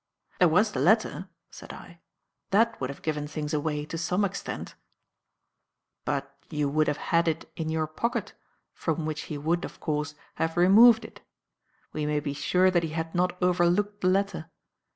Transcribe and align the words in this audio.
"There 0.39 0.47
was 0.49 0.71
the 0.71 0.79
letter," 0.79 1.29
said 1.51 1.71
I. 1.71 2.01
"That 2.49 2.81
would 2.81 2.89
have 2.89 3.03
given 3.03 3.27
things 3.27 3.53
away 3.53 3.85
to 3.85 3.99
some 3.99 4.25
extent." 4.25 4.73
"But 6.05 6.35
you 6.49 6.69
would 6.69 6.87
have 6.87 6.97
had 7.13 7.27
it 7.27 7.47
in 7.55 7.69
your 7.69 7.85
pocket, 7.85 8.33
from 8.73 9.05
which 9.05 9.25
he 9.29 9.37
would, 9.37 9.63
of 9.63 9.79
course, 9.79 10.15
have 10.41 10.57
removed 10.57 11.05
it. 11.05 11.21
We 11.93 12.07
may 12.07 12.19
be 12.19 12.33
sure 12.33 12.71
that 12.71 12.81
he 12.81 12.89
had 12.97 13.13
not 13.13 13.37
overlooked 13.43 14.01
the 14.01 14.07
letter. 14.07 14.49